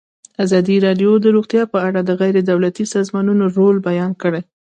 [0.43, 4.41] ازادي راډیو د روغتیا په اړه د غیر دولتي سازمانونو رول بیان کړی.